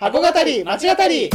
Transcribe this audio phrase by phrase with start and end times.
[0.00, 1.28] 箱語り町語り。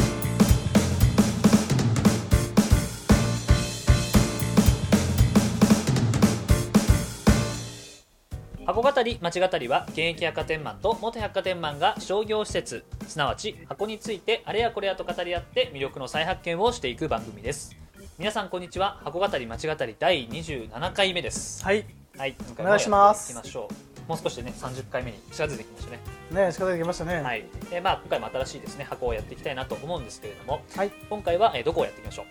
[8.65, 12.85] 箱語り町語りは現役百貨店マンと元百貨店マンが商業施設。
[13.05, 17.75] すなわち箱についてあれやこれやと語り合って魅力の再発見をしていく番組です。
[18.17, 19.01] 皆さんこんにちは。
[19.03, 21.65] 箱語り町語り第27回目です。
[21.65, 21.85] はい。
[22.17, 22.37] はい。
[22.57, 23.33] お願いします。
[23.33, 25.99] 今回もやっていきましょうもう少しでね30回目に近づいてきましたね。
[26.45, 27.21] ね仕方できましたね。
[27.21, 32.25] はい、えーまあ今回も新しいですね箱をやっていきたいなと思うんですけれどもはい、今回は、えーどこをやっていきましょう？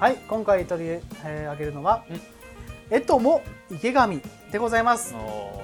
[0.00, 2.20] はい、今回取りえー上げるのはうん。
[2.90, 4.20] えとも池上
[4.52, 5.14] でございます。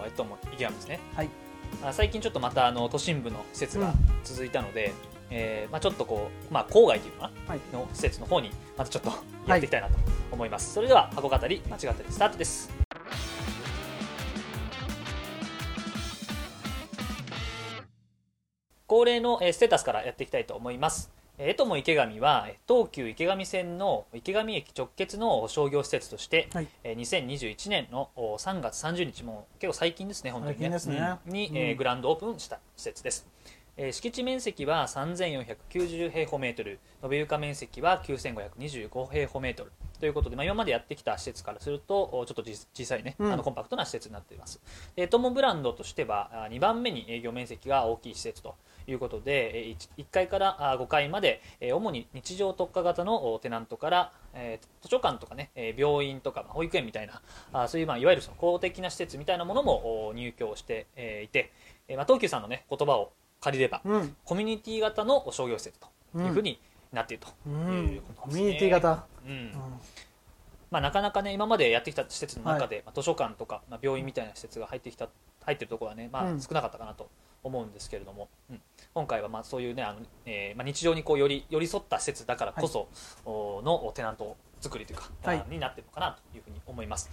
[0.05, 0.98] えっともう池上ですね。
[1.15, 1.29] はい。
[1.84, 3.95] あ最近ちょっとまたあの都心部の施設がうん。
[4.25, 4.92] 続いたので、
[5.31, 7.61] えーまあ、ちょっとこう、まあ、郊外というかな、はい。
[7.73, 9.11] の施設の方にまたちょっと
[9.48, 9.95] やっていきたいなと
[10.31, 12.81] 思います、それでは箱語り間違ってスタートです
[18.92, 21.11] 恒例のえーステータスからやっていきたいと思います。
[21.39, 26.69] えとも池上はえー東急池上線の池上駅直結の商業施設として、はい。
[26.84, 30.69] えー2021年のお3月30日も結構最近ですね本当にね。
[30.69, 31.19] ね。
[31.27, 31.33] うん。
[31.33, 31.56] に、うん。
[31.56, 33.27] えーグランドオープンした施設です、
[33.78, 36.78] えー敷地面積は3490平方メートル。
[37.02, 39.72] 延べ床面積は9525平方メートル。
[40.00, 43.33] ということで、まあ、今までやってきた施設からするとおちょっとじ小さいね、うん。
[43.33, 44.61] あのコンパクトな施設になっています。
[44.97, 48.55] でトモブランドとしては2番目に営業面積が大きい施設と
[48.86, 61.52] いうことでえー 1, 階からあ5階までえー主に日常特化型のおテナントから、えー図書館とかねえー病院とかまあ保育園みたいなあそういうまあいわゆるその公的な施設みたいなものもお入居してえーいて、
[61.89, 64.16] えーまあ、東急さんのね言葉を借りればうん。
[64.24, 65.89] コミュニティ型の商業施設と
[66.20, 66.61] いうふうに
[66.92, 68.42] なっているとういんうことですね。
[68.42, 69.06] コミュニティ型。
[69.27, 69.30] うん。
[69.30, 69.52] うん。
[70.70, 75.08] まあ、なかなかね今までやってきた施設の中で、まあ、図書館とか、まあ、病院みたいな施設が入ってきた
[75.44, 76.41] 入ってるところはね、まあう、ん。
[76.41, 77.11] 少なかったかなと
[77.43, 78.61] 思うんですけれども、うん。
[78.95, 82.89] 今回はまあそういうねあの、えーまあ、日常にこうより寄り添った施設だからこそ、
[83.25, 85.39] おのテナント作りというか、はい。
[85.39, 87.11] あになってるのかなというふうに思います。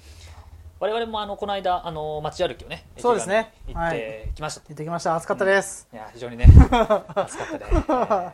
[0.79, 3.51] 我々もあのこの間あの街歩きをねそうですね。
[3.68, 5.16] 行ってきました、行ってきました。
[5.16, 5.89] 暑かったです。
[5.91, 6.45] いや非常にね
[7.16, 7.94] 暑かったで、 えー。
[7.94, 8.34] あ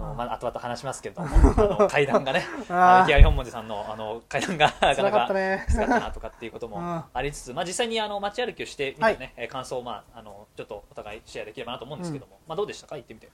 [0.00, 7.04] のまあ後々話しますけれども あの階段がね ああの本門さんのあの階段がなかな辛かきつかったなとかっていうこともうん。
[7.12, 12.94] ありつつ、まあ、実際にあの街歩きをしてみてね、えー感想を、まあ、あのちょっとお互いシェアできればなと思うんですけども、まあ、どうでしたか？
[12.96, 13.28] 言ってみて。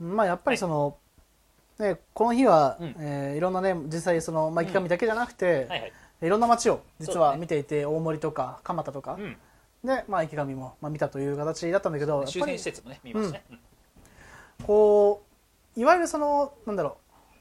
[0.00, 0.96] まあやっぱりその
[1.78, 2.96] ねこの日はうん。
[2.98, 9.36] えーいろんなね実際そのまあ池上だけじゃなくてはいはい、いろんな街を実は見ていて大森とか蒲田とかうん、
[9.84, 14.66] でまあ池上もまあ見たという形だったんだけど周辺施設もね見ましたね、うん。
[14.66, 15.25] こう
[15.76, 16.98] いわゆるそのなんだろ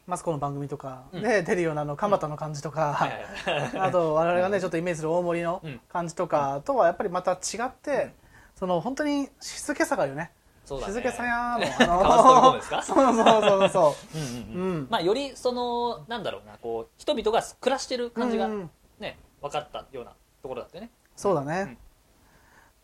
[0.07, 1.22] うマスコの番組とかうん。
[1.23, 5.79] で出るようなあの蒲田の感じとはいか あと我々がねちょっとイメージする大森のうん。
[5.90, 7.35] 感じとかとはやっぱりまた違
[7.66, 8.13] って
[8.56, 10.31] その本当に静けさがよね。
[10.66, 10.94] そうだね。
[10.94, 12.81] 静けさやー かわすところですか？
[12.84, 14.23] そうそうそうそうんう。
[14.23, 14.78] んううん。
[14.78, 14.88] うん。
[14.90, 18.69] まあよりそのなんだろうなこう人々が暮らしてる感じがうんうん。
[19.00, 20.90] ね分かったようなところだったよね。
[21.16, 21.62] そうだね。
[21.62, 21.78] うん。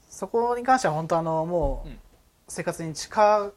[0.09, 1.99] そこに関しては本当あのもううん。
[2.47, 3.51] 生活に近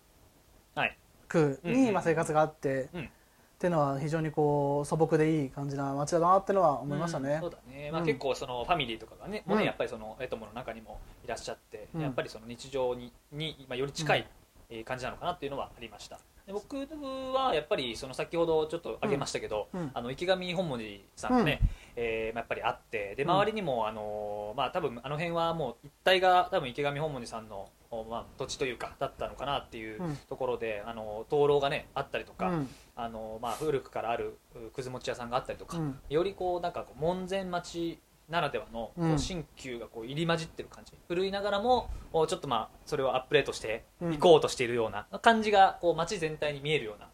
[1.38, 3.04] はいくうんうんうんにまあ生活があってうん。
[3.04, 7.34] っていうのは非常にこう素朴でいい感じな街だなってのは思いましたね。
[7.34, 8.06] うんそうだね、まあ、うん。
[8.06, 12.02] 結構そのファミリーとかがね、もううんねやっぱりそのエトモの中にもいらっしゃって、うん。
[12.02, 14.26] やっぱりその日常にに、まあ、より近い
[14.70, 19.81] えー感じなのかなっていうのはありましたで僕はやっぱりその先ほどちょっと挙げましたけど、うん。
[19.81, 19.91] うん。
[19.94, 21.60] あの池上本門寺さんがね、
[21.97, 30.16] えーまあ、やっぱりあってでうん周りにもあのーまあ多分あの辺はもう一帯が多分池上本門寺さんの、おまあ、土地というかだったのかなっていううん。
[30.28, 32.69] ところで、あの灯籠がねあったりとか、うん。
[32.97, 35.99] あのまあ、古くからあるうくず餅屋さんがあったりとか、うん。
[36.11, 47.08] よりこうなんかこう門前町ならではの新旧がこう入り混じってる感じ、古いながらもちょっとまあそれをアップデートしていこうとしているような感じがこう街全体に見えるような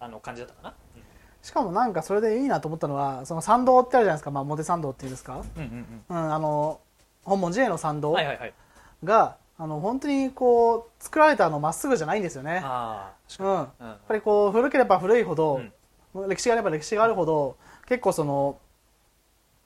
[0.00, 0.74] あの感じだったかな、
[1.42, 6.16] しかもなんかそれでいいなと思ったのはその参道ってあるじゃないですか、まあ、表参道っていうんですか、うんうんうん。
[6.16, 6.80] うん、あの
[7.24, 8.54] 本門寺への参道はいはいはい。
[9.02, 16.28] が、あの本当にこう作られたのまっすぐじゃないんですよね、うん、やっぱりこう古ければ古いほど、うん。
[16.28, 17.56] 歴史があれば歴史があるほど
[17.88, 18.58] 結構その、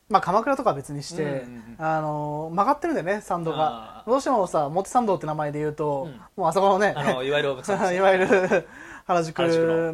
[0.09, 4.03] まあ、鎌倉とかは別にして、うんうんうんあの曲がってるんだよね参道が。
[4.07, 6.21] どうしてもさ表参道って名前で言うと、うん。
[6.37, 7.57] もうあそこのねいわゆる
[7.95, 8.69] いわゆる
[9.07, 9.43] 原宿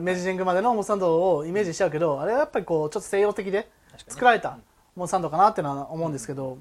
[0.00, 3.68] 明治神宮までの表参道をイメージしちゃうけどあれはやっぱりこうちょっと西洋的で
[4.06, 4.58] 作られた
[4.94, 6.58] 表参道かなっていうのは思うんですけど、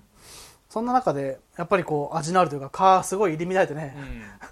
[0.69, 3.95] そんな中でやっぱりこう味のあるというかかすごい入り乱れてね、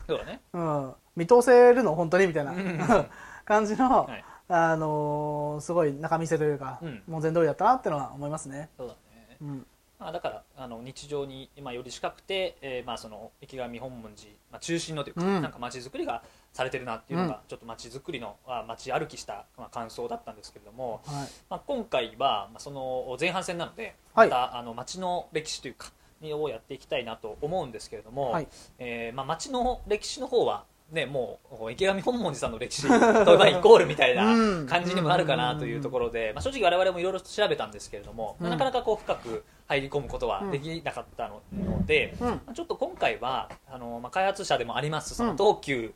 [0.07, 0.15] うん。
[0.15, 0.41] そうだね。
[0.53, 0.93] うん。
[1.15, 1.95] 見通せるの？
[1.95, 2.27] 本当に？
[2.27, 2.51] みたいな。
[2.51, 3.07] うん。
[3.45, 7.03] 感じの、はいあのーすごい仲見せというか、うん。
[7.07, 8.69] 門前通りだったなってのは思いますね。
[8.77, 9.37] そうだね。
[9.41, 9.65] うん。
[9.99, 15.41] まあ、だからあの日常に、まあ、より近くて、えーまあ、その池上本門寺、まあ、中心のというか、うん。
[15.41, 16.23] なんか街づくりが
[16.53, 21.27] されてるなっていうのが、うんちょっと街づくりのあ街歩きした、まあ、感想だったんですけれども、はい。
[21.49, 24.29] まあ、今回は、まあ、その前半戦なのでまはい。
[24.29, 25.91] た、あの街の歴史というか
[26.21, 28.47] にをやっていきたいなと思うんですけれども、はい。
[28.77, 34.67] えーまあ、街の歴史の方は、ね、もう池上本門寺さんの歴史とまあイコールみたいなうん。
[34.67, 38.49] 感じにもなるかなというところで、まあ、正直我々もいろいろ調べたんですけれども、うん。
[38.49, 42.15] なかなかこう深く入り込むことはできなかったのので、
[42.55, 45.37] ちょっと今回はあの、まあ、開発者でもありますそのうん。
[45.37, 45.93] 東急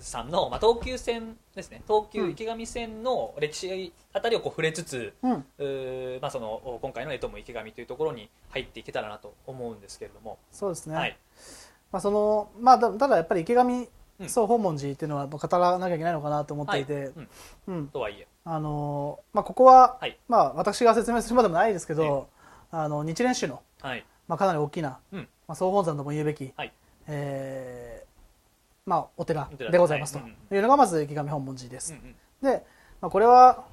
[0.00, 1.82] さんの、まあ、東急線ですね。
[1.86, 2.30] 東急うん。
[2.30, 5.42] 池上線の歴史あたりをこう触れつつ、ま
[6.22, 11.16] あ、その今回の「えとも池上」というところに入っていけたらなと思うんですけれども、そうですね、はい
[11.92, 13.88] まあそのまあ、だただやっぱり池上
[14.20, 14.28] うん。
[14.28, 17.06] 総本門寺っていうのは語らなきゃいけないのかなと思っていて、はい。
[17.06, 17.28] うん。
[17.66, 17.88] うん。
[17.88, 18.26] とはいえ。
[18.44, 20.18] あのーまあ、ここは、はい。
[20.28, 22.28] まあ、私が説明するまでもないですけど、
[22.70, 24.04] あの日蓮宗の、はい。
[24.28, 25.20] まあ、かなり大きな、うん。
[25.48, 26.72] まあ、総本山とも言うべき、はい。
[27.08, 28.08] えー
[28.84, 30.54] まあ、お寺お寺でございますとはい。
[30.54, 31.92] いうのがまず池上本門寺です。
[31.92, 32.14] うんうん。
[32.42, 32.64] で、
[33.00, 33.64] まあ、これは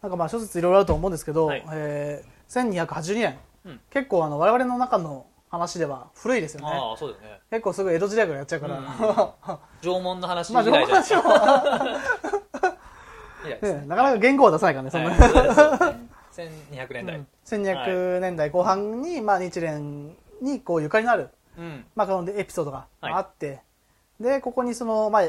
[0.00, 1.64] なんかまあ諸説いろいろあると思うんですけど、はい。
[1.70, 3.80] えー1282年、うん。
[3.90, 6.66] 結構あの我々の中の話では古いですよね。
[6.68, 7.40] ああそうだよね。
[7.50, 8.84] 結構すぐ江戸時代からやっちゃうから、うん。
[9.92, 11.20] 縄文の話以まあ来縄 じゃ
[13.60, 15.10] 文なかなか言語は出さないからね、そんな。
[15.10, 16.72] はいそうですそうです。
[16.72, 17.26] 1200年代、うん。
[17.44, 21.28] 1200年代後半に、まあ、日蓮にこうゆかりのある、
[21.58, 21.84] うん。
[21.94, 23.12] まあ、このエピソードがはい。
[23.12, 23.60] あって、
[24.18, 25.22] でここにその、まあ、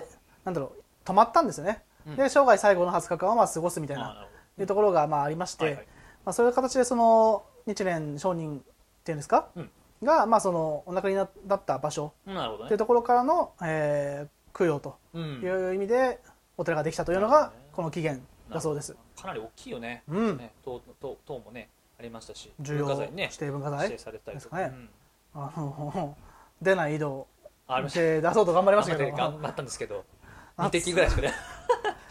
[0.46, 2.16] なんだろう泊まったんですよね、うん。
[2.16, 4.26] で生涯最後の20日間をまあ過ごすみたいな
[4.58, 5.88] いうところがまあありまして、はいはい。
[6.24, 8.62] まあ、そういう形でその日蓮上人っ
[9.04, 9.69] ていうんですか、うん
[10.04, 12.14] が、まあ、そのお亡くなりになった場所。
[12.26, 12.68] うんなるほどね。
[12.68, 15.42] っていうところからの、えー供養とうん。
[15.42, 16.20] いう意味で
[16.58, 18.96] お寺ができたというのがこの起源だそうです。
[19.20, 20.38] かなり大きいよね、うん。
[20.38, 20.52] ね。
[20.64, 21.70] 塔塔塔もね
[22.00, 23.24] ありましたし重要文化財ね。
[23.24, 24.90] 指定文化指財定されたりとか、ですかうん。
[25.34, 26.18] あの
[26.62, 27.28] 出ない井戸
[27.68, 29.12] ありましたで出そうと頑張りましたけど。
[29.18, 30.06] 頑張ったんですけど。
[30.56, 31.34] 暑2滴ぐらいしかね。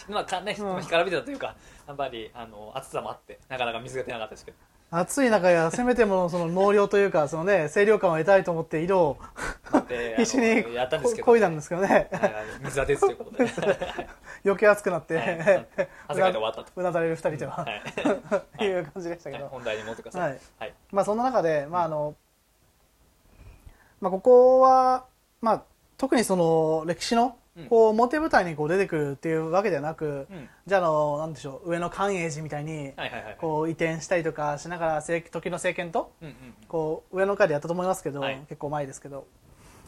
[0.09, 0.83] まあかね、うん。
[0.83, 1.55] 干からびてたというか
[1.87, 4.57] やっぱりあの暑さもあってなかなか水が出なかったですけど
[4.95, 9.17] 暑い中やせめてもその納涼というかそのね 清涼感を得たいと思って井戸を
[9.89, 11.27] で 必死にやったんですけど。
[11.27, 12.09] こいだんですけどね。
[12.13, 12.33] はい
[12.73, 13.49] ということで、は
[14.03, 14.09] い
[14.45, 15.67] 余計暑くなって、はい。
[16.09, 17.67] 汗かいて終わったと、うなだれる二人では、は
[18.61, 18.65] い。
[18.65, 19.53] い、う感じでしたけど、はい。
[19.53, 20.33] 本題に戻ってくださはい。
[20.33, 20.75] いはい。
[20.91, 22.15] まあそんな中で、まああの
[24.01, 25.05] まあ、ここは、
[25.41, 25.63] まあ、
[25.97, 27.33] 特にその歴史のうん
[27.69, 30.49] こう表舞台にこう出てくるっていうわけではなく、うん。
[30.67, 32.93] じゃああのなんでしょう上野寛永寺みたいに
[33.41, 36.13] こう移転したりとかしながら政時の政権と
[36.69, 38.39] こう上の階でやったと思いますけど、はい。
[38.49, 39.27] 結構前ですけど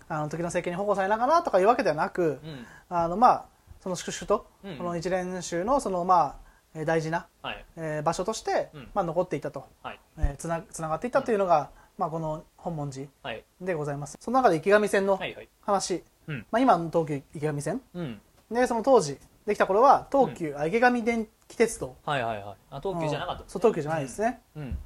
[0.09, 2.67] あの時の政権に保護されながらとかいうわけではなく、うん。
[2.91, 3.45] あのまあ
[3.81, 4.77] その粛々と、うん。
[4.77, 6.37] この一連宗のそのまあ
[6.75, 7.65] えー大事な、はい。
[7.77, 8.89] えー場所として、うん。
[8.95, 10.01] まあ、残っていたと、はい。
[10.19, 13.45] えーつなつながっていったというのが、まあ、この本門寺はい。
[13.61, 14.19] でございます。
[14.21, 15.49] その中で池上線のはいはい。
[15.63, 16.47] 話、うん。
[16.51, 17.81] まあ、今の東急池上線。
[17.95, 18.21] うん。
[18.51, 21.97] でその当時できた頃は東急、あ池上電気鉄道。
[22.05, 22.57] はいはいはい。
[22.71, 23.43] あ東急じゃなかった。
[23.43, 24.79] ねそう東急じゃないですね、うん。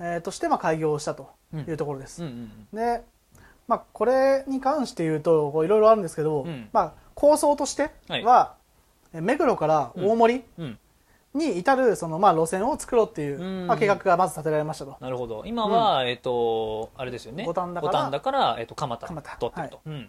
[0.00, 2.28] えーとしてまあ開業をしたというところです、うん
[2.72, 3.02] うんで、
[3.68, 6.68] まあ、これに関して言うとこういろいろあるんですけど、うん。
[6.72, 8.56] まあ、構想としては、は
[9.14, 9.18] い。
[9.18, 10.78] え目黒から大森うん。
[11.34, 13.66] に至るその、まあ、路線を作ろうっていう、うん。
[13.66, 14.96] まあ、計画がまず立てられましたと。
[15.00, 15.42] なるほど。
[15.46, 17.44] 今は、えっ、とあれですよね。
[17.44, 19.36] 五反田から田から、えっと蒲田蒲田。
[19.38, 20.08] 取ってると、うん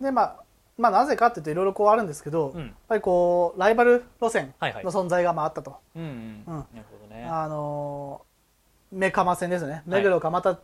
[0.00, 0.36] で、まあ、
[0.78, 2.60] まあ、なぜかっていうといろいろこうあるんですけど、うん。
[2.60, 4.84] やっぱりこうライバル路線はいはい。
[4.84, 6.08] の存在がまああったと、うんうん。
[6.08, 6.10] う
[6.52, 6.56] ん。
[6.56, 7.26] なるほどね。
[7.26, 8.30] あのー
[8.92, 9.82] 目蒲線ですね。
[9.86, 10.58] 目黒蒲田、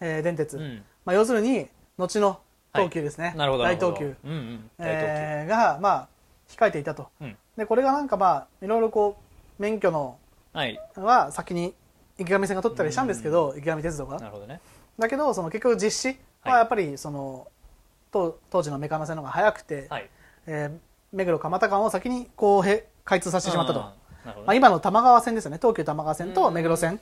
[0.00, 0.82] えー電鉄、うん。
[1.04, 2.40] まあ、要するに後の
[2.74, 4.70] 東急ですね、なるほどな大東急、うんうん。
[4.78, 6.08] 大東急、えーが、まあ、
[6.48, 7.08] 控えていたと。
[7.20, 7.36] うん。
[7.56, 9.16] でこれがなんかまあいろいろこ
[9.58, 10.18] う免許の
[10.52, 10.80] はい。
[10.96, 11.74] は先に
[12.18, 14.18] 池上線が取ったりしたんですけど、池上鉄道が。
[14.18, 14.60] なるほどね。
[14.98, 16.58] だけどその結局実施ははい。
[16.60, 17.57] やっぱりその、当
[18.10, 20.10] 当時のメカナ線の方が早くて、はい。
[20.46, 20.78] えー
[21.10, 23.94] 目黒蒲田間を先にこうへ開通させてしまったと、ま
[24.46, 25.56] あ、ね今の多摩川線ですよね。
[25.56, 26.54] 東急多摩川線とうん。
[26.54, 27.00] 目黒線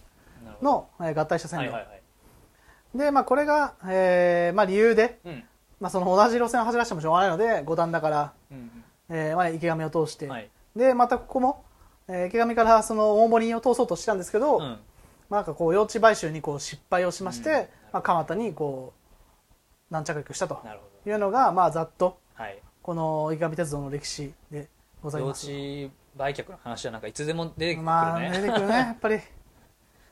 [0.63, 2.99] の、えー合体した線路、はいはいはい。
[2.99, 5.45] で、まあ、これが、えーまあ、理由で、うん。
[5.81, 10.51] まあ、その同じ路線を走らせてもしょうがないので五反田から、うんえーまあ、池上を通して、うんはい。
[10.77, 11.65] でまたここも、
[12.07, 14.63] えー池上からその大森を通そうとしたんですけど、うん。
[14.63, 14.79] ま
[15.31, 17.57] あ、なんかこう用地買収にこう失敗をしまして、うん。
[17.95, 18.93] まあ、蒲田にこ
[19.91, 20.61] う軟着陸したと。
[20.65, 22.19] なるほどいうのが、まあ、ざっと。
[22.35, 22.59] はい。
[22.83, 24.69] この池上鉄道の歴史で
[25.03, 25.47] ござい用ます。
[25.47, 29.17] 地売却の話はなんかいつでも出てくるね、まあ、出てくるね、 やっぱり。
[29.17, 29.23] ま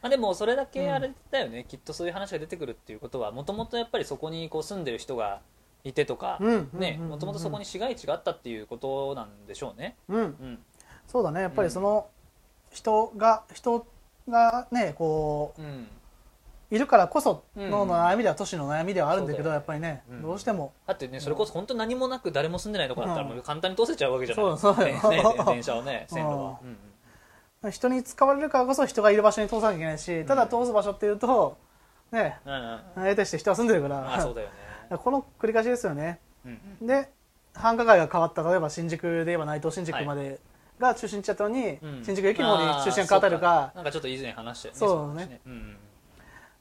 [0.02, 5.40] あでもそれだけあれだよね、きっとそういう話が出てくるっていうことはもともとやっぱりそこにこう住んでる人が
[5.82, 9.96] いてとかもともとそこに市街地があったっていうことなんでしょうね。
[10.08, 10.64] うん、うん。
[11.06, 12.08] そうだね、やっぱりその
[12.70, 13.86] 人が、人
[14.28, 15.64] がね、こうん。
[15.64, 15.86] う、
[16.74, 17.70] いるからこそうん。
[17.70, 20.22] の悩みでは都市の悩みではあるんだけどやっぱりねうん。
[20.22, 20.72] どうしても。
[20.86, 24.84] だってねそれこそ本当何もなく誰も住んでないところだったら簡単に通せちゃうわけじゃないそうそう
[25.46, 26.58] 電車をね線路
[27.62, 27.70] は。
[27.70, 31.56] 人に使われるからこそ人がいる場所に通さなきゃいけないしただ通す場所っていうと
[32.12, 32.80] ねうんうん。
[32.96, 34.48] 得てして人は住んでるかまあそうらだよ
[34.90, 34.98] ね。
[34.98, 36.18] この繰り返しですよね。
[36.82, 37.08] で
[37.54, 40.40] 繁華街が変わった例えば新宿で言えば内藤新宿まで
[40.78, 42.02] が中心地だったのに、うん。
[42.04, 43.72] 新宿駅の方に中心が変わったりとか。
[43.76, 45.40] なんかちょっと以前話したよねそうね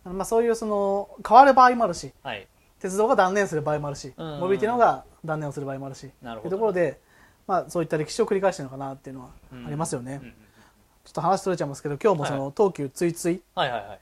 [0.05, 2.48] まあ、そういうその変わる場合もあるしはい。
[2.79, 4.39] 鉄道が断念する場合もあるし、うん。
[4.39, 6.50] モビリティの方が断念をする場合もあるしなるほど。
[6.50, 7.00] というところで、
[7.48, 9.67] まあ、そういった歴史を繰り返してるのかなっていうのはうん。
[9.67, 10.33] ありますよね、うんうん
[11.03, 14.00] ちょっと話取れちゃいますけど今日もその、東急ついついはいはい。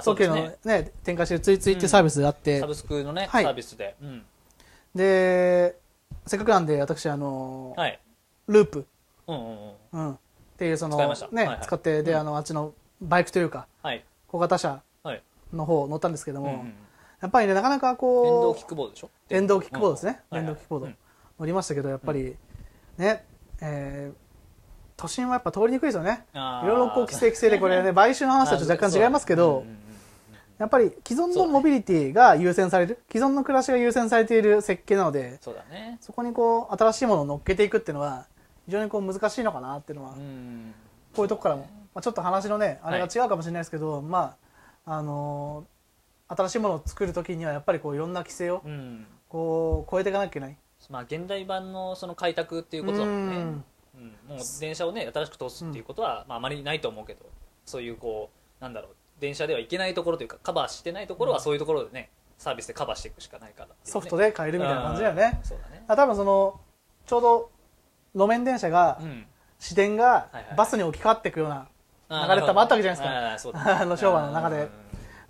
[0.00, 3.44] 東急のねね展開してるついついっていうサービスがあって、サブスクのねサはい。
[3.44, 3.94] ービスで。
[4.00, 4.24] うん。
[4.94, 5.76] で
[6.26, 8.00] せっかくなんで私あの、はい。
[8.48, 8.86] ループ、
[9.26, 9.42] うんうん
[9.92, 10.06] うん。
[10.06, 10.16] うん、っ
[10.56, 11.58] ていうそのね、はいはい。
[11.60, 12.18] 使ってで、うん。
[12.20, 14.02] あのあっちのバイクというかはい。
[14.26, 14.80] 小型車はい
[15.52, 16.64] の方乗ったんですけども、
[17.20, 19.10] やっぱりねなかなかこう電動キックボードでしょ？
[19.28, 20.86] 電動キックボードですね、うん電動キックボード、
[21.40, 22.36] 乗りましたけどやっぱり、
[22.98, 23.24] ね、
[23.60, 24.30] えー
[24.96, 26.26] 都心はやっぱ通りにくいですよね。
[26.34, 29.64] いろいろこう規制規制でこれね買収の話と若干違いますけど、
[30.58, 35.96] やっぱり既存のモビリティが優先される、既存の暮らしが優先されている設計なのでそうだね。
[36.02, 38.26] そこにこう新しいものを乗っけていくっていうのは
[38.66, 40.74] 非常にこう難しいのかなっていうのは、うん
[41.16, 41.62] こういうとこからも、
[41.94, 44.36] まあ、ちょっと話のねあれが違うかもしれないですけど、まあ
[44.84, 45.80] あのー
[46.32, 49.04] 新しいものを作る時にはやっぱりこういろんな規制をうん。
[49.28, 50.56] こう超えていかなきゃいけない。
[50.88, 53.36] まあ現代版のその開拓っていうことだもんね。
[53.36, 53.42] うん。
[53.42, 54.36] うん。
[54.36, 57.26] もう電車をね新しく通すっていうことは、まあ、あまりないと思うけど
[57.64, 65.38] そういうこうなんだろう電車ではいけないところというかカバーしてないところはそういうところでねサービスでカバーしていくしかないからね、ソフトで変えるみたいな感じだよね。
[65.40, 65.44] うん。
[65.44, 65.84] そうだね。
[65.88, 66.60] あ多分その
[67.06, 67.50] ちょうど
[68.14, 69.26] 路面電車がうん。
[69.58, 71.68] 支電がバスに置き換わっていくような
[72.10, 73.80] 流れあったわけじゃないですか。
[73.80, 74.68] あの商売の中で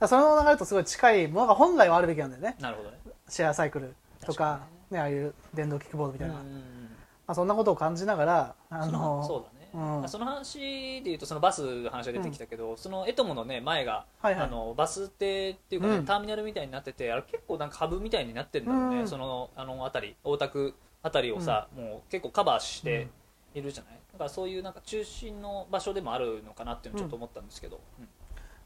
[0.06, 2.56] その流れとすごい近いものが本来はあるべきなんだよね。
[2.58, 2.98] なるほどね。
[3.28, 3.94] シェアサイクル
[4.24, 4.60] とか
[4.90, 5.00] 確ね。
[5.00, 6.96] ああいう電動キックボードみたいな、まうん
[7.26, 10.08] あ、そんなことを感じながらあそののそうだね、うん。
[10.08, 14.44] その話でいうとそのバスの話が出てきたけど、そのエトモのね前が、はいはい。
[14.44, 16.04] あのバス停っていうかね、うん。
[16.06, 19.08] ターミナルみたいになっててあれ結構なんかハブみたいになってるんだろうね、うん。
[19.08, 23.08] そのあの辺り大田区辺りをさ、もう結構カバーして
[23.54, 28.08] いるじゃない、だからそういうなんか中心の場所でもあるのかなっていうのをちょっと思ったんですけど、うん。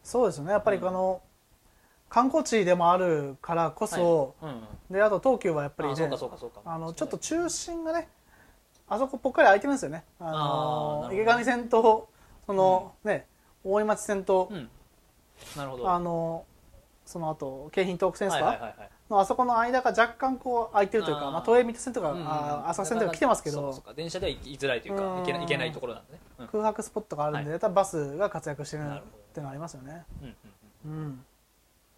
[0.03, 0.53] そうですよね。
[0.53, 1.23] やっぱりこの、
[2.09, 4.65] 観光地でもあるからこそ、うんうん。
[4.91, 8.09] であと東急はやっぱりあのちょっと中心がね
[8.89, 10.05] あそこぽっかり空いてるんですよね。
[10.21, 10.31] あ
[11.07, 12.09] の池上線と
[12.47, 13.27] その、ね
[13.65, 14.69] 大井町線と、うん。
[15.57, 15.91] なるほど。
[15.91, 16.45] あの
[17.07, 25.19] その後京浜東北線ですか、はいはいはいはいのあそこの間が若干こう空いてるというかまあ、東映水戸線とか、うんうんあ浅草線とか来てますけどそうかそうか電車では行きづらいというかうん。
[25.19, 26.49] 行けない行けないところなんだね、うん。
[26.49, 27.73] 空白スポットがあるんで、はい。
[27.73, 28.99] バスが活躍してるってい
[29.37, 30.05] うのはありますよね。
[30.23, 30.35] うんうん
[30.87, 31.03] うん。
[31.03, 31.25] うん、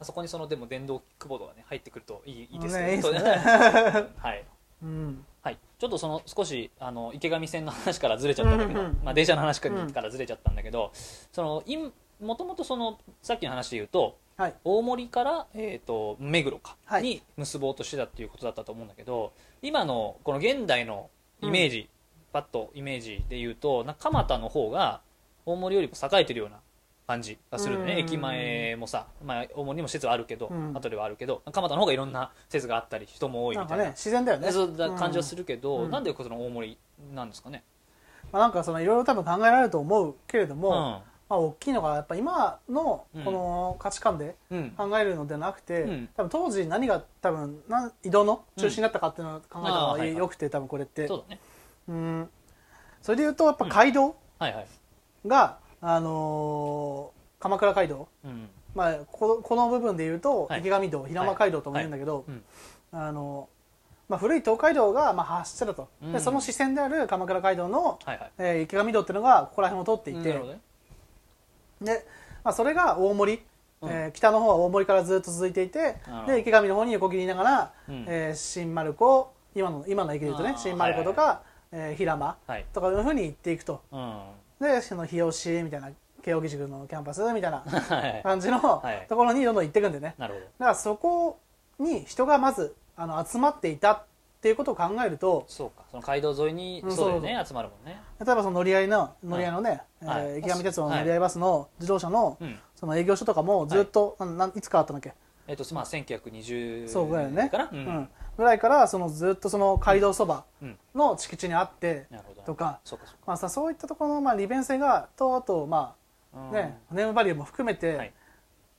[0.00, 2.96] あそこにそのでも電動キックボードがね入ってくるといいいいですね。
[2.96, 3.20] いいですね。
[4.18, 4.44] はい、
[4.82, 9.04] うん、はい、ちょっとその少しあの池上線の話からずれちゃったんだけど、うんうんうん。
[9.04, 10.90] まあ、電車の話からずれちゃったんだけど、
[11.32, 11.76] そのい
[12.20, 17.02] もともとそのさっきの話で言うとはい、大森から、えー、と目黒か、はい。
[17.02, 21.08] に結ぼうとしてたっていうことだったと思うんだけど今のこの現代の
[21.40, 21.88] イメージ、
[22.34, 25.00] パッとイメージで言うとなんか蒲田の方が
[25.46, 26.56] 大森よりも栄えてるような
[27.06, 27.98] 感じがするよね、うん。
[28.00, 30.76] 駅前もさ、まあ、大森にも施設はあるけど、うん。
[30.76, 33.84] 後ではあるけど蒲田の方がいろんな施設があったり人も多いみたいな。
[33.84, 34.52] ね自然だよね。
[34.52, 35.90] そうだ感じはするけど、うん。
[35.90, 36.76] なんでこの大森
[37.14, 37.64] なんですかね、
[38.32, 43.24] まあ、なんかそのいろいろ多分考えられると思うけれども、うんまあ、大きいのがやっぱ今のうん。
[43.24, 44.70] この価値観でうん。
[44.76, 46.08] 考えるのではなくて、うん。
[46.16, 47.62] 多分当時何が多分
[48.04, 51.08] 移動の中心だったかっていうのを考えた方がよくて多分これって。
[51.08, 51.40] そうだね。
[51.88, 52.30] うん。
[53.02, 54.66] それで言うとやっぱ街道はいはい、
[55.26, 58.48] が、あのー鎌倉街道、うん。
[58.74, 60.60] まあ、ここの部分で言うと、はい。
[60.60, 62.24] 池上道平間街道とも言うんだけど、はい。
[62.28, 62.44] うん。
[62.92, 63.48] あの
[64.08, 66.12] まあ、古い東海道がまあ発してたと、うん。
[66.12, 68.30] でその支線である鎌倉街道の、はいはい。
[68.38, 70.60] えー池上道っていうのがここら辺を通っていて、ね
[71.80, 72.06] で
[72.44, 73.42] まあ、それが大森、
[73.82, 73.90] うん。
[73.90, 78.04] えー北の方は大森からずっと続いていてで池上の方に横切りながら、うん。
[78.08, 81.42] えー新丸子今の今の駅で言うとね新丸子とか、
[81.72, 82.64] えー平間はい。
[82.72, 83.82] とかいうふうに行っていくと。
[83.92, 84.22] うん。
[84.60, 85.90] でその日吉みたいな
[86.22, 88.20] 慶應義塾のキャンパスみたいな はい。
[88.22, 89.06] 感じのはい。
[89.08, 90.14] ところにどんどん行っていくんでね。
[90.18, 90.46] なるほど。
[90.46, 91.38] だからそこ
[91.78, 94.02] に人がまずあの集まっていたっ
[94.40, 95.84] ていうことを考えるとそうか。
[95.90, 97.44] その街道沿いにうんそうだよね。
[97.46, 98.00] 集まるもんね。
[98.24, 100.24] 例えばその乗り合いの乗り合いのね、はい。
[100.26, 102.58] えー池上鉄道の乗り合いバスの自動車のうん。
[102.74, 105.14] その営業所とかもずっと、なんなんいつ変わったんだっけ？
[105.48, 107.48] えっとまあ1920そうぐらいね。
[107.48, 107.80] かなううん。
[107.86, 110.78] んぐらいからそのずっとその街道そばうん。
[110.94, 112.06] の敷地にあって
[112.44, 115.94] とか、そうかそうまあ、さそういったところのまあ利便性がとあとま
[116.34, 118.12] かあね、ネームバリューも含めて、はい。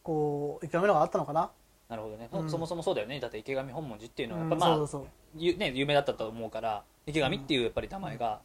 [0.04, 1.50] こう池上のがあったのかな、
[1.90, 2.50] なるほどね、うん。
[2.50, 3.20] そもそもそうだよね。
[3.20, 8.42] だって池上本門寺っていうのはうんやっぱまあ、そうそうゆね、有名だったと思うから池上っていうやっぱり名前が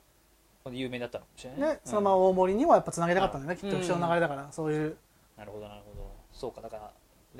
[0.70, 3.70] 有名だったのかもしれないね、そのまま大森にもやっぱつなげたかったんだよね、うん。
[3.70, 4.96] きっと人の流れだから、そういう。
[5.36, 6.12] なるほどなるほど。
[6.32, 6.60] そうか。
[6.60, 6.92] だから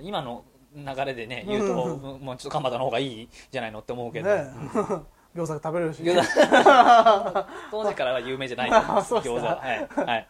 [0.02, 0.44] 今の
[0.74, 4.50] 流れでね言うと、うんもうちょっと蒲田の方がいいじゃないのって思うけど、ね、
[5.36, 6.22] 餃子食べれるし、餃子。
[7.70, 9.46] 当時からは有名じゃないと思いますそうっすか餃子。
[9.46, 10.28] ははい、はい、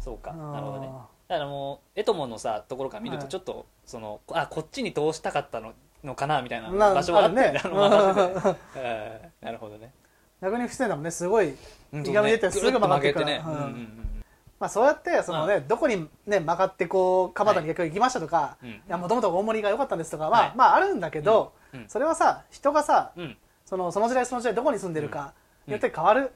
[0.00, 0.32] そうか。
[0.32, 3.30] なるほどねだからもうエトモのさところから見るとはい。
[3.30, 5.72] ちょっと、そのあこっちに通したかったの
[6.04, 7.36] のかなみたいなな場所があって
[9.40, 9.94] なるほどね。
[10.42, 11.56] 逆に不自然だもんねすごい、
[11.92, 13.40] うん池上出てすぐ曲がってね、
[14.58, 18.58] まあ、そうやってその、ねどこに、ね、曲がってこう蒲田に結局行きましたとか、
[18.90, 20.52] もともと大森が良かったんですとかは、はい。
[20.54, 21.80] まああるんだけど、うん。
[21.80, 21.88] うん。
[21.88, 23.38] それはさ人がさうん。
[23.64, 25.32] そのその時代その時代どこに住んでるか
[25.66, 25.72] うん。
[25.72, 26.30] によって変わる、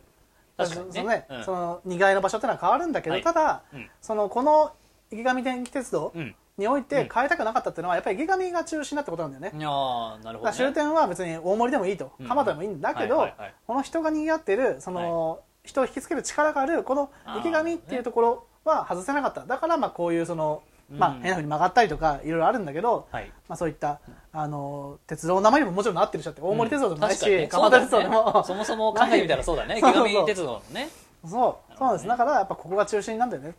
[0.57, 0.93] 確かにね。
[0.93, 1.45] そのね、うん。
[1.45, 3.23] その2階の場所ってのは変わるんだけど、はい。
[3.23, 3.91] ただ、うん。
[4.01, 4.73] そのこの
[5.11, 6.35] 池上電気鉄道うん。
[6.59, 9.59] において変えたくなかったっていうのはやっぱり池上が中心だってことなんだよね。
[9.59, 13.29] いやーなるほど、ね、終点は別に大森でもいいとうん蒲田でもいいんだけど、
[13.67, 19.45] この人が賑わってるその、人を引きつける力があるこの池上っていうところは外せなかった。
[19.45, 23.31] だからまあこういうその、まあ、うん変なふうに曲がったりとかいろいろあるんだけど、はい。
[23.49, 24.01] まあ、そういった
[24.33, 27.49] あの鉄道の名前にももちろんなってるしだって大森鉄道でもないし、確かにね。
[27.49, 29.79] 蒲田鉄道でもそもそも考えてみたらそうだ ね。
[29.79, 30.89] 池上鉄道のね。
[31.23, 31.85] そうそう。
[31.85, 32.03] なんです。
[32.05, 33.55] ねだからやっぱここが中心なんだよね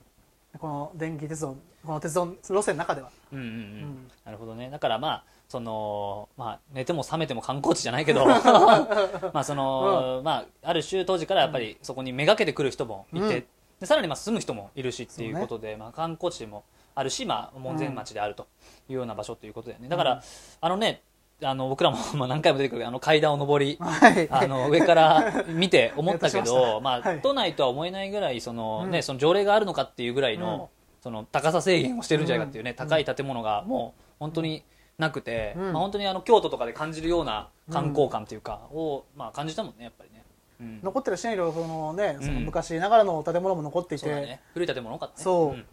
[0.57, 3.09] この電気鉄道この鉄道路線の中では。
[3.31, 4.11] うんうんうん、ん。
[4.25, 4.69] なるほどね。
[4.69, 13.45] だからまあそのまあ寝ても覚めても観光地じゃないけど まあその、まあある種当時からやっぱりそこにめがけてくる人もいて、うん。
[13.79, 16.63] でさらにまあ住む人もいるしっていうことで、まあ観光地でも
[16.95, 18.47] あるしまあ門前町であると
[18.89, 19.87] いうような場所ということだよね。
[19.87, 20.23] だから、
[20.59, 21.03] あのね
[21.43, 24.27] あの僕らも まあ何回も出てくるあの階段を上りはい。
[24.31, 27.21] あの上から見て 思ったけど、まあはい。
[27.21, 28.91] 都内とは思えないぐらいその、うん。
[28.91, 30.67] ね、その条例があるのかっていうぐらいの,、うん。
[31.01, 32.75] その高さ制限をしてるんじゃないかっていうね、うん。
[32.75, 34.63] 高い建物がもう本当に
[34.97, 35.73] なくて、うん。
[35.73, 40.23] まあ、本当にあの京都とかで感じるような観光感というかを、まあ、感じたもんねやっぱりね、
[40.59, 42.45] うん、残ってるしねいろいろそのねそのうん。
[42.45, 45.23] 昔ながらの建物も残っていて、古い建物多かったね。
[45.23, 45.53] そう。
[45.53, 45.65] ん。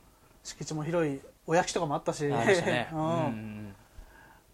[0.43, 2.25] 敷地も広いお焼きとかもあったし。
[2.25, 2.91] ね。
[2.93, 3.75] う うん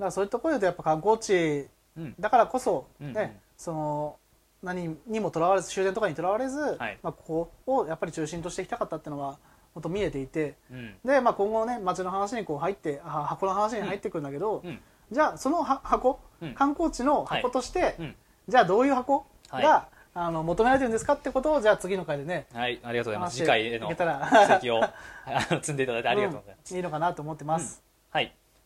[0.01, 2.15] からそういうところでやっぱ観光地うん。
[2.19, 4.17] だからこそ、うんねその
[4.63, 6.99] 何にもとらわれず終電とかにとらわれず、はい。
[7.03, 9.39] まあ、ここをやっぱり中心としていきたかったっていうのは
[9.75, 10.95] 本当見えていてうん。
[11.05, 14.79] で、まあ、今後ね街の話にこう入ってあ箱の話に入ってくるんだけど、うん。
[15.11, 16.55] じゃあそのは箱、うん。
[16.55, 18.15] 観光地の箱として、うん。
[18.49, 20.01] じゃあどういう箱が、はい。
[20.13, 22.81] あの求められてるんですかってことをじゃあ次の回でねはい。
[22.83, 23.37] ありがとうございます。
[23.37, 24.49] 次回へのいけたら。
[24.49, 24.83] 席を
[25.63, 26.77] 積んでいただいてありがとうございます、うん。
[26.77, 27.90] いいのかなと思ってます、はい。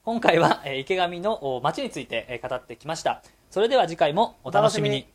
[0.04, 3.22] 今回は、え、池上の街について、え、語ってきました。
[3.50, 5.06] それでは次回もお楽しみに。